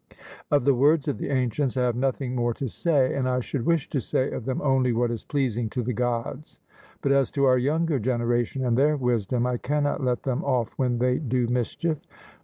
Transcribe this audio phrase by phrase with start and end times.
[0.49, 3.67] Of the words of the ancients I have nothing more to say; and I should
[3.67, 6.59] wish to say of them only what is pleasing to the Gods.
[7.03, 10.97] But as to our younger generation and their wisdom, I cannot let them off when
[10.97, 11.99] they do mischief.